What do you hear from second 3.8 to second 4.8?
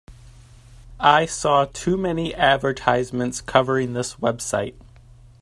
this website.